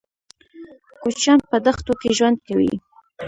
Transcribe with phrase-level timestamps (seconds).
[1.01, 2.73] کوچيان په دښتو کې ژوند کوي.